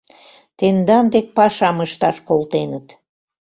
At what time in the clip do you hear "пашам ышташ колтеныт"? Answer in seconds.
1.37-2.87